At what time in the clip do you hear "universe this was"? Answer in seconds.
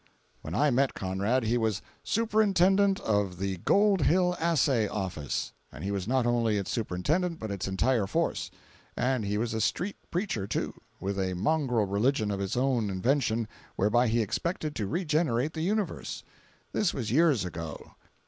15.61-17.11